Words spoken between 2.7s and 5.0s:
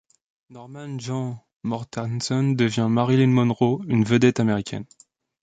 Marilyn Monroe, une vedette américaine.